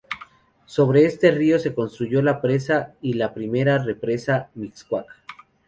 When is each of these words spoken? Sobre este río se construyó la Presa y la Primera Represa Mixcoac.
Sobre 0.65 1.05
este 1.05 1.29
río 1.29 1.59
se 1.59 1.75
construyó 1.75 2.23
la 2.23 2.41
Presa 2.41 2.95
y 3.03 3.13
la 3.13 3.35
Primera 3.35 3.77
Represa 3.77 4.49
Mixcoac. 4.55 5.05